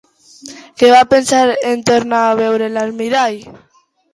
[0.81, 1.43] Què va pensar
[1.73, 3.39] en tornar a veure l'almirall?